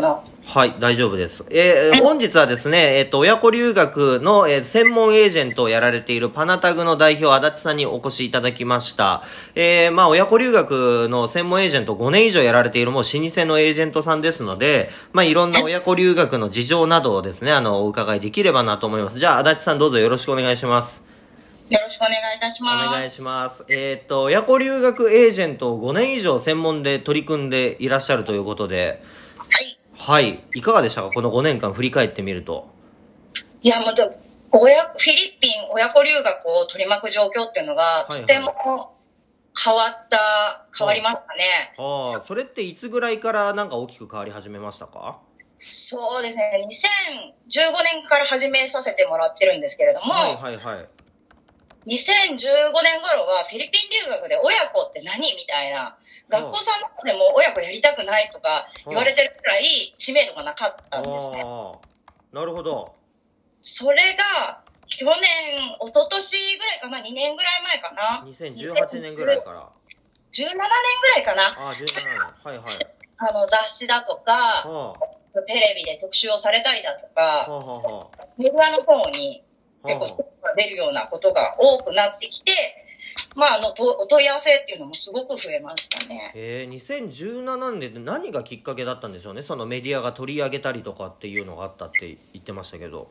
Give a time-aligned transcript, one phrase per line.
[0.00, 0.20] な？
[0.48, 1.44] はい、大丈夫です。
[1.50, 9.22] えー本日はですね、えっ、と、親子留学の、えー専門エージェントをやられているパナタグの代表、足立さんにお越しいただきました。
[9.54, 19.18] えーまあ、親子留学の専門エージェント5年以上やられているもう老舗のエージェントさんですので、まあ、いろんな親子留学の事情などをですね、あの、お伺いできればなと思います。
[19.18, 21.04] じゃあ、足立さんどうぞよろしくお願いします。
[21.68, 22.90] よろしくお願いいたしおます。
[22.90, 23.64] 願いします。
[23.68, 29.02] えっ、と、親子留学エージェントを5年以上専門で取り組んでいらっしゃるということで、
[30.08, 30.24] はい。
[30.24, 30.42] はい。
[30.54, 31.10] いかがでしたか？
[31.10, 32.68] この5年間振り返ってみると。
[33.60, 34.08] いや、また、
[34.50, 38.94] 親、フィリピン親子留学を取り巻く状況っていうのが、いはいとても
[39.62, 41.74] 変わった、変わりましたね。
[41.76, 45.18] ああ、それっていつぐらいからなんか大きく変わり始めましたか？
[45.58, 46.66] そうですね、
[47.50, 50.88] 2015年から始めさせてもらってるんですけれども、はいはいはい。
[51.88, 52.36] 2015
[52.84, 55.96] 年頃はフィリピン留学で親子って何みたいな、
[56.28, 61.42] 学校さんの方でも親子やりたくないとか言われてるくらい知名度がなかったんですね。
[62.32, 62.94] なるほど。
[63.62, 63.96] それ
[64.36, 65.14] が、去年、
[65.80, 69.68] 一昨年ぐらいかな、2年ぐらい前かな、2018年ぐらいから。
[70.30, 72.18] 17年ぐらいかな、ああ、17年。
[72.44, 72.86] はいはい。
[73.20, 74.32] あの雑誌だとか、
[74.64, 74.94] は
[75.46, 79.42] テレビで特集をされたりだとあ、か、メディアの方に
[79.84, 82.52] 結構出るようなことが多くなってきて、
[83.36, 86.32] まあ、あの、とお問い合わせっていうのもすごく増えましたね。
[86.34, 93.10] えー、2017年で何がきっかけだったんでしょうねそのメディアが取り上げたりとかっていうのがあったって言ってましたけど。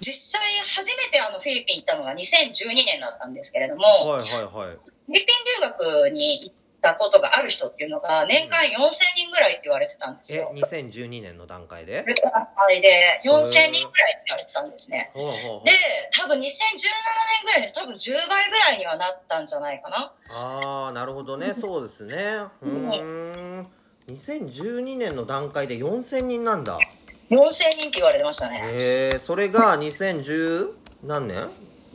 [0.00, 4.76] 実際、初めてあのフィリピン行ったのが2012年だったんですけれども、はいはいはい。
[4.76, 5.26] フィリピン
[5.60, 12.02] 留学に行ったことがある人っていうのが、年間4000人ぐらいって言われてたんですえよ。、2012年の段階で？
[12.02, 13.90] それからで4000人ぐらいって
[14.26, 15.10] 言われてたんですね。
[15.14, 15.72] で、
[16.12, 16.44] 多分2017年
[17.44, 17.74] ぐらいです。
[17.74, 20.12] 多分10倍ぐらいにはなったんじゃないかな。
[20.30, 22.16] ああなるほどねそうですね
[22.62, 23.66] うーん
[24.08, 26.78] 2012年の段階で4000人なんだ
[27.30, 28.60] 4000人って言われてましたね。
[28.62, 30.68] へえそれが2010
[31.04, 31.48] 何年？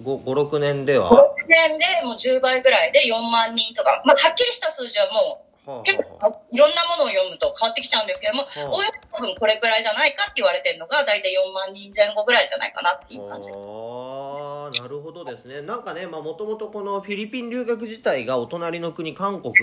[0.03, 8.69] 56年では？5は年でもう10倍ぐらいで4万人とか、まあ、はっきりした数字はもう結構いろんなものを読むと変わってきちゃうんですけども、あ。
[8.69, 13.49] おおよそ多分これくらいじゃないかって言われてるのが大体4万人前後ぐらいじゃないかなっていう感じ。
[13.51, 15.61] ああなるほどですね。
[15.61, 19.53] なんかねもともとこのフィリピン留学自体がお隣の国韓国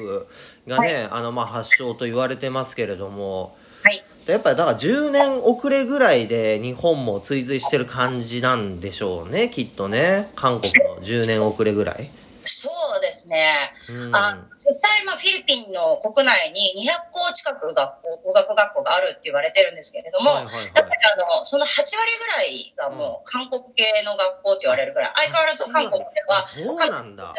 [0.67, 4.05] がね、あのまあ発祥と言われてますけれどもはい。
[4.27, 10.31] やっぱりだから10年遅れぐらいで日本も追随してる感じなんでしょうねきっとね。
[10.37, 12.11] 韓国の10年遅れぐらい。
[12.45, 13.73] そうですね。
[13.89, 14.17] うん。
[14.17, 20.65] あ実際、まあ、フィリピンの国内に200校近く学校、語学学校があるって言われてるんですけれども、はいはいはい。
[20.67, 27.35] やっぱりあの、その8割ぐらいがもう韓国系の学校って言われるぐらい、相変わらず韓国ではあそうなんだ。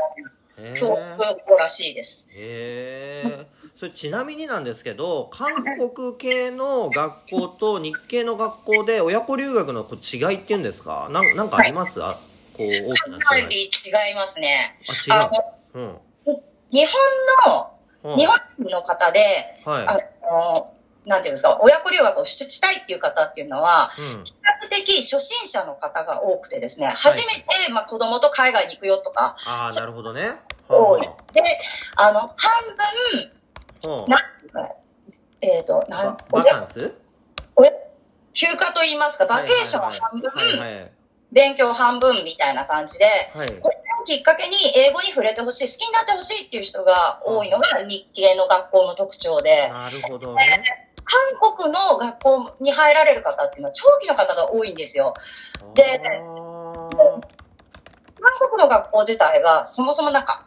[0.57, 2.27] へ教育校らしいです。
[2.35, 11.09] えへえそれちなみになんですけど韓国系の学校と日系の学校で親子留学のこう違いっていうんですか？
[11.11, 12.19] なんなんかあります、あ
[12.55, 13.49] こう大きかなな違い。
[13.49, 14.77] り違いますね。
[15.09, 15.29] ああ
[15.73, 16.01] 違うの、
[16.69, 16.93] 日本
[18.05, 18.11] うん。
[18.11, 19.19] の、日本人の方で、
[19.65, 19.87] はい。
[19.87, 19.97] あ
[20.31, 20.73] の、
[21.07, 24.23] なんていうんですか、親子留学をししたいっていう方っていうのは、うん。
[24.23, 27.23] 比較的初心者の方が多くてですね、初め
[27.65, 30.35] て、まあ、子供と海外に行くよとか、ああなるほどね。
[30.67, 30.99] は。
[31.33, 31.41] で、
[31.95, 33.40] あの、半分、あはあ
[34.07, 34.21] なん。
[35.41, 36.93] えっ、と、なんババカンス？
[37.55, 37.71] 親
[38.33, 40.31] 休暇と言いますか、バケーション半分、
[41.31, 43.47] 勉強半分みたいな感じで、はい。
[43.59, 50.63] これをきっかけに英語に触れてほしい、好きになってほしいっていう人が多いのが日系の学校の特徴で、なるほどね。
[51.03, 55.13] 韓国の学校に入られる方っていうのは長期の方が多いんですよ。
[55.73, 55.99] で
[58.21, 60.45] 韓国の学校自体がそもそもなんか、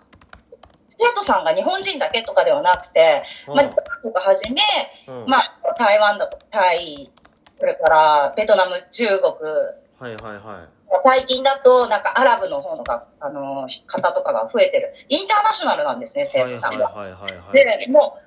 [0.99, 3.73] 生徒さんが日本人だけとかではなくて、まあ、韓
[4.03, 4.61] 国はじめ、
[5.09, 5.27] うん。
[5.29, 7.11] まあ、台湾だと、タイ、
[7.59, 9.25] それからベトナム、中国、
[9.99, 10.75] はいはいはい。
[11.05, 14.95] 最近だと、なんかアラブの方のが、あの、方とかが増えてる。
[15.09, 16.87] インターナショナルなんですね、生徒さんが。
[16.87, 18.24] はいはいはいはいで、もう、一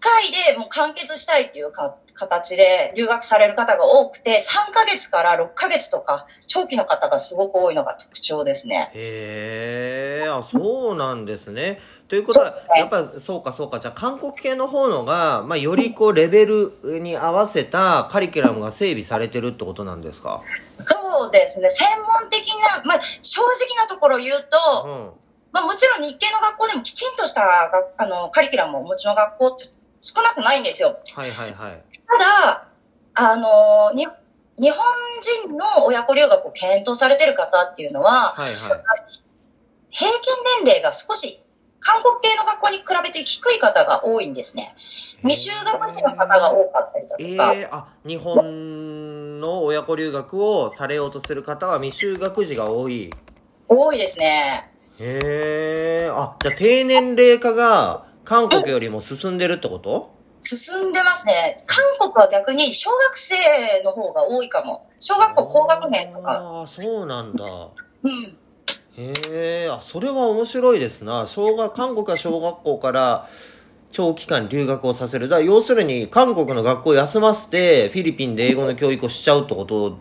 [0.00, 8.90] 回でもう完結したいっていうか形で留学される方が多くて、3ヶ月から6ヶ月とか、長期の方がすごく多いのが特徴ですね。
[8.94, 11.80] へえ、あ、そうなんですね。
[12.08, 13.78] ということはねやっぱそうかそうか。
[13.78, 20.42] じゃあ韓国系の方のが、まあ、よりこうレベルに合わせたカリキュラムが整備されてるってことなんですか？
[20.78, 21.86] そうですね、専
[22.20, 23.48] 門的な、まあ、正直
[23.80, 24.48] なところ言うう
[24.82, 25.12] と、ん。
[25.52, 29.64] まあ、もちろん日系の学校でもきちんとしたがあのカリキュラムをお持ちの学校って
[30.00, 30.98] 少なくないんですよ。
[31.14, 31.84] はいはいはい。
[32.06, 32.68] ただ、
[33.14, 34.06] あの、に
[34.58, 34.78] 日本
[35.46, 38.82] 人の親子留学を検討されてる方っていうのは、はいはい。
[39.90, 40.20] 平均
[40.64, 41.40] 年齢が少し
[41.80, 44.74] 韓国系の学校に比べて低い方が多いんですね。
[45.22, 53.10] 未就学児の方が多かったりだとえか、えあ、日本の親子留学をされようとする方は未就学児が多い。
[53.68, 54.70] 多いですね。
[54.98, 55.18] へ
[56.02, 60.14] え、あ、じゃあ低年齢化が韓国よりも進んでるってこと？
[60.40, 61.56] 進んでますね。
[61.66, 64.86] 韓国は逆に小学生の方が多いかも。
[65.00, 66.30] 小学校高学年とか。
[66.30, 67.44] ああ、そうなんだ。
[68.04, 68.38] うん。
[68.96, 69.12] へ
[69.64, 71.26] え、あ、それは面白いですな。
[71.26, 73.28] 小学、韓国は小学校から
[73.90, 75.28] 長期間留学をさせる。
[75.28, 79.98] だ要するに韓国の学校を休ませてフィリピンで英語の教育をしちゃうってこと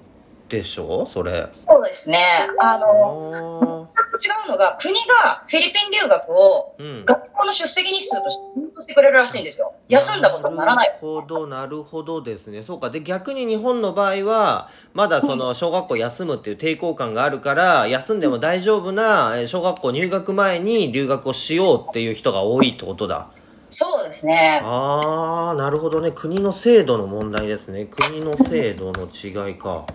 [0.50, 1.06] でしょ？
[1.06, 1.48] それ。
[1.54, 2.20] そうですね。
[2.60, 3.88] ああの、
[4.20, 4.94] 違うのが、国
[5.24, 7.06] がフィリピン留学をうん。
[7.06, 9.74] 学校の出席日数としてカウントしてくれるらしいんですよ。
[9.88, 10.94] 休んだことにならないな。
[10.94, 12.64] るほど、なるほどですね。
[12.64, 12.90] そうか。
[12.90, 23.30] で、逆に日本の場合は、まだその、小学校休むっていう抵抗感があるから、休んでも大丈夫な、えー小学校入学前に留学をしようっていう人が多いってことだ。
[23.72, 24.62] そうですね。
[24.64, 26.12] あー、なるほどね。
[26.12, 27.86] 国の制度の問題ですね。
[27.86, 29.86] 国の制度の違いか。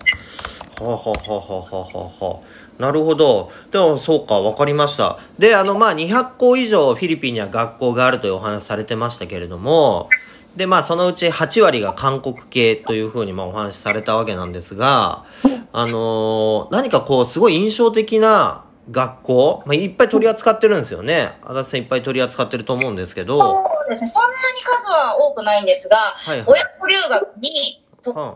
[0.80, 3.52] はあ、はあはあはあはあなるほど。
[3.70, 5.18] でも、そうか、わかりました。
[5.38, 10.08] で、あの、まあ、200校以上フィリピンには学校があるというお話されてましたけれども、
[10.56, 15.24] で、まあ、そのうち8割が韓国系というふうに、まあ、お話しされたわけなんですが、
[15.72, 21.32] あのー何かこう、すごい印象的な学校、まあ、いっぱい取り扱ってるんですよね。
[21.42, 24.08] 足立さんいっぱい取り扱ってると思うんですけど、そうですね。
[24.08, 24.34] そんなに
[24.64, 28.34] 数は多くないんですが、はいはい親子留学にと、うんあ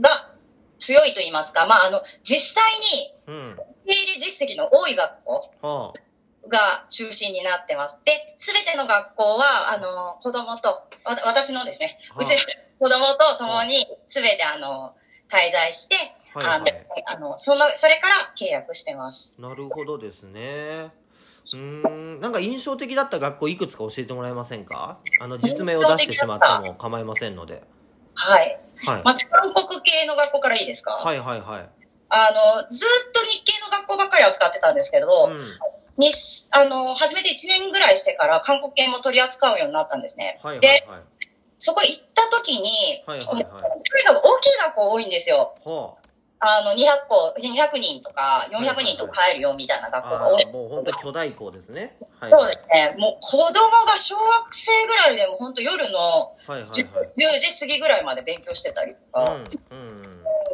[0.00, 0.31] が
[0.82, 3.52] 強いと言いますか、まあ、あの、実際にうん。
[3.52, 5.92] 受け入れ実績の多い学校は
[6.48, 7.96] が中心になってます。
[8.04, 12.38] で、すべての学校は、あの、子供と、わ私のですね、はあうちの
[12.80, 14.94] 子供と共にすべてあの、
[15.30, 15.94] 滞在して、
[16.34, 16.66] はいはいあの、
[17.28, 19.36] あの、その、それから契約してます。
[19.38, 20.90] なるほどですね。
[21.52, 24.98] うーん、なんか印象的だった学校いくつか教えてもらえませんか？
[25.20, 27.62] あの、実名を出してしまっても構いませんので。
[28.22, 28.58] はい。
[28.86, 29.02] はい。
[29.04, 30.92] まず、韓国系の学校からいいですか？
[30.92, 31.68] はいはいはい。
[32.08, 32.30] あ
[32.62, 35.38] の、ずっと日系の学校ばっかり扱ってたんですけど、うん。
[35.96, 36.10] に、
[36.52, 40.38] あの、初めて1年ぐらいしてから韓国系も取り扱うようになったんですね。
[40.42, 40.80] はいはいで、はい。
[41.58, 45.54] そこ行った時に、はいはいはいとにかく大きい学校多いんですよ。
[45.64, 45.94] は
[46.44, 50.18] あの、200校、200人とか400人とか入るよみたいな学校あ。
[50.18, 50.46] が多い。
[50.52, 51.96] もう本当に巨大校ですね。
[52.18, 52.30] はい。
[52.32, 52.96] そうですね。
[52.98, 53.46] もう子供
[53.86, 57.12] が小学生ぐらいでも本当夜のはいはい10はい。
[57.16, 59.44] 10時過ぎぐらいまで勉強してたりとか、うん。
[59.70, 60.11] うん。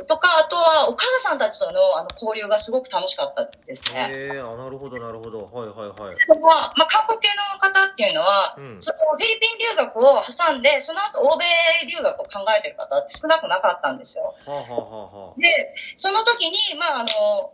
[0.08, 4.08] とか、あとはお母さんたちとのあの交流がすごく楽しかったですね。
[4.10, 5.44] へえ、あ、なるほどなるほど。
[5.52, 6.40] はいはいはい。
[6.40, 11.44] まあ、まあ、韓国系の方っていうのは、うんそのフィリピン留学を挟んで、その後欧米
[11.86, 14.34] 留学を考えてる方って少なくなかったんですよ。
[14.46, 17.52] はあ、はあはあはで、その時に、まあ、あの、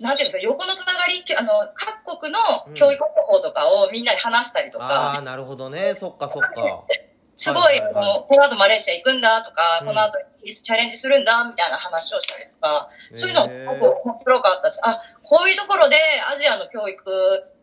[0.00, 1.70] なんていうんですか、横のつながり、あの、
[2.04, 2.40] 各国の
[2.74, 5.94] 教育方法とかをみんなで話したりとあ、か、ああ、なるほどね。
[5.94, 6.82] そっかそっか。
[7.34, 15.96] すごい、はいはいはいあのこの後マレーシア行くんだとか、うんこの後チャレンジするんだみたいな話をしたりとか、そういうのすへごく面白かったし、あ、こういうところで
[16.32, 17.10] アジアの教育、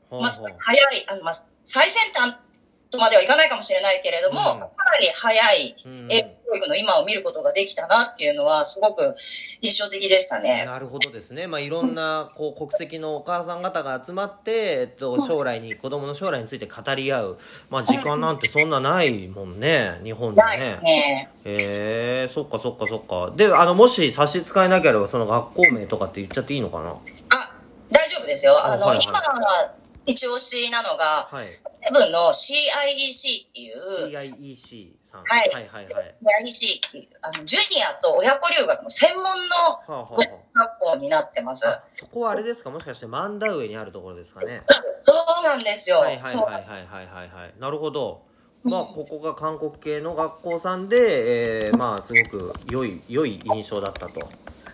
[0.10, 1.34] はあまあ、早い、あの、まあ、
[1.64, 2.36] 最先端
[2.92, 9.16] とまではいかないかもしれないけれども、うんかなり早いうん英語教育の今を見ることができたなっていうのは、すごく
[9.62, 10.66] 印象的でしたね。
[10.66, 11.46] なるほどですね。
[11.46, 17.40] まあ、いろんな、こう、国籍のお母さん方が集まって、えっと、将来に、子供の将来について語り合う。
[17.70, 20.00] まあ、時間なんてそんなないもんね。
[20.04, 20.80] 日本でね。
[20.82, 21.30] ね。
[21.46, 23.32] へえ、そっかそっかそっか。
[23.36, 26.90] で、あの、もし差し支えなければ、その学校名とかって言っちゃっていいのかな？
[26.90, 27.52] あ、
[27.92, 28.58] 大丈夫ですよ。
[28.66, 29.22] あの、はいはい今、
[30.10, 31.48] 一押しなのが、はい。
[31.48, 35.24] セブンの CIEC っていう、CIEC さん。
[35.24, 36.16] はいはいはいはい。
[36.44, 40.16] CIEC っていう、あの、ジュニアと親子留学の専門のはあ、はあは語
[40.54, 41.68] 学校になってます。
[41.68, 42.72] あ、そこはあれですか？
[42.72, 44.62] もしかして、マンダウエにあるところですかね？
[45.02, 46.00] そうなんですよ。
[46.00, 47.54] はいはいはいはいはいはいはい。
[47.60, 48.28] なるほど。
[48.62, 54.20] まあ、ここが韓国系の学校さんで、えー、まあ、すごく良い、良い印象だったと。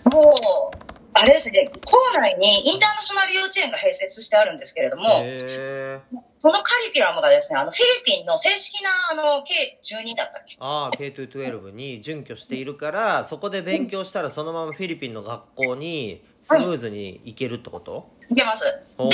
[0.09, 0.33] も
[0.73, 0.84] う、
[1.17, 6.00] あれですね、校内にインターナショナル幼稚園が併設してあるんですけれども、へえ。
[6.39, 10.57] そのカリキュラムがですね、あの、フィリピンの正式な、あの、計12だったっけ？
[10.60, 18.65] ああ、K212 に準拠しているから、そこで勉強したらそのままフィリピンの学校にスムーズに行けるってこと、いけます。
[18.98, 19.05] で、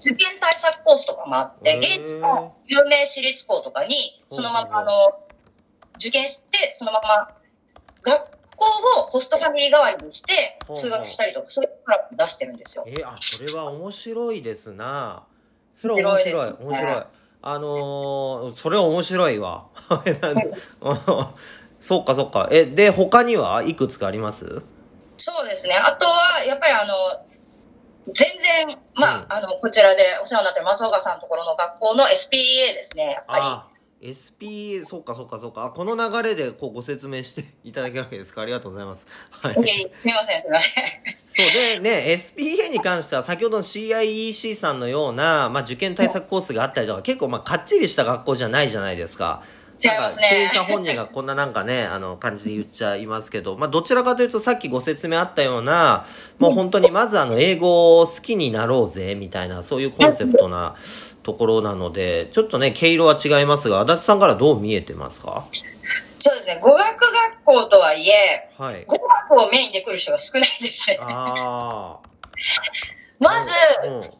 [0.00, 3.94] 受験対策コースとかもあって、現地の有名私立校とかに、
[4.26, 4.90] そのまま、あの、
[5.94, 7.28] 受験して、そのまま、
[8.02, 8.64] 学校
[9.02, 12.84] をホストファミリー代わりにして通学したりとか、そういうプラン出してるんですよ。
[12.86, 15.24] えー、あ、それは面白いですな。
[15.80, 16.34] それは面白い。
[16.34, 17.04] 面白い面白い。
[17.42, 19.66] あのー、それは面白いわ。
[21.78, 22.48] そっかそっか。
[22.50, 24.62] え、で、他にはいくつかあります？
[25.18, 25.74] そうですね。
[25.76, 26.94] あとは、やっぱりあの、
[28.12, 28.28] 全
[28.66, 32.30] 然、まあ、うんあの、こちらでお世話になってる松岡さんのところの学校の SPA
[32.74, 33.75] ですね、やっぱり。
[34.02, 35.64] あ SPA、そうかそうかそうか。
[35.64, 38.42] あこの流れでこうご説明していただけるわけですか。
[38.42, 39.06] ありがとうございます。
[39.30, 39.52] はい。
[39.52, 40.84] いすみません、すみません。
[41.28, 49.42] そうでね、SPA に関しては先ほどの CIEC さんのような、まあ、受験対策コースがあったりとか、結構まあかっちりした学校じゃないじゃないですか。
[49.78, 56.06] 違いますね経営者本人がこんななんかね、あの感じで言っちゃいますけど、まあどちらかというとさっきご説明あったような、
[56.38, 60.76] もう本当にまずあの英語を好きになろうぜ、みたいな、そういうコンセプトな
[61.26, 65.44] ところなので、ちょっとね、毛色は違いますが、足立さんからどう見えてますか？
[66.18, 68.84] そうですね、語学学校とはいえ、はい。
[68.86, 70.98] 語学をメインで来る人が少ないですね。
[71.00, 72.08] ああ。
[73.18, 73.50] まず、
[73.84, 74.00] うん。
[74.00, 74.10] はい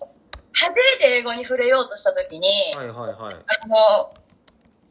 [0.59, 3.13] 初めて英語に触れようとしたときに、はいはい。
[3.13, 4.15] あの、好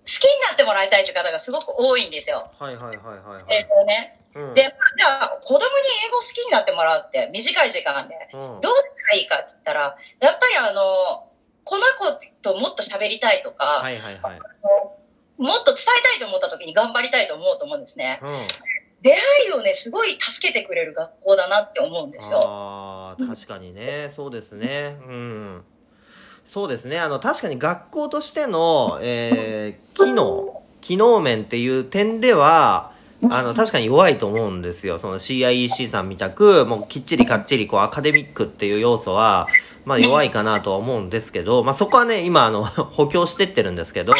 [0.05, 2.51] きになってもらいたいという方がすごく多いんですよ。
[2.59, 3.43] はいはいはいはいはい。
[3.49, 4.21] 英語をね。
[4.35, 5.63] うんで、じゃあ、子供に
[6.05, 11.31] 英語好きになってもらうって短い時間で、うんどうしたらいいかって言ったら、やっぱりあの、
[11.63, 12.04] この子
[12.45, 14.39] ともっと喋りたいとか、はいはいはい。
[15.37, 18.19] もっと伝えたいと思った時に頑張りたいと思うと思うんですね。
[18.21, 18.29] うん。
[19.01, 19.17] 出会
[19.49, 22.39] いをね、すごい助けてくれる学校だなって思うんですよ。
[22.43, 24.97] ああ、確かにね、そうですね。
[25.07, 25.63] うん。
[26.45, 26.99] そうですね。
[26.99, 32.93] あの、確かに学校としての、えー、機能、機能面っていう点では、
[33.29, 34.99] あの、確かに弱いと思うんですよ。
[34.99, 39.47] その CIEC さんみたく、もうきっちりかっちり、こう、アカデミックっていう要素は、
[39.85, 44.13] まあ弱いかなとは思うんですけど、まあそこはね、今、あの、 補強してってるんですけど、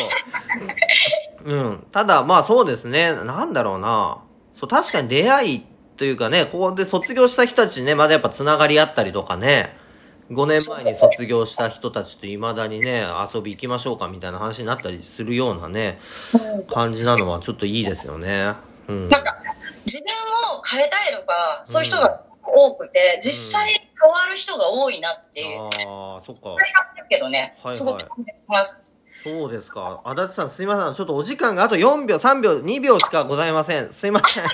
[1.43, 1.83] うん。
[1.91, 3.13] ただ、まあそうですね。
[3.13, 4.19] なんだろうな。
[4.55, 5.65] そう、確かに出会い
[5.97, 9.77] というかね、ここで卒業した人たちね、まだやっぱつながりあったりとかね、
[10.31, 15.99] 5年前に卒業した人たちと未だにね、遊び行きましょうかみたいな話になったりするようなね、
[16.67, 18.53] 感じなのはちょっといいですよね。
[18.87, 19.09] うん。
[19.09, 19.37] なんか、
[19.85, 20.07] 自分
[20.57, 23.67] を変えたいとか、そういう人が多くて、実際
[24.01, 26.55] 変わる人が多いなっていう、ああ、そっか
[26.95, 28.79] ですけどね、はいはいすごく感じます。
[29.23, 30.01] そうですか。
[30.03, 30.93] 足立さんすいません。
[30.93, 33.91] ちょっとお時間があと4秒、3秒、2秒しかございません。
[33.91, 34.45] すいません。